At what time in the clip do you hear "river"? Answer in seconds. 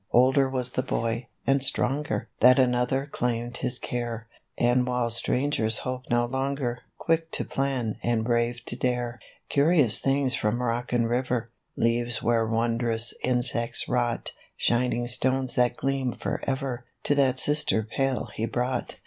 11.07-11.51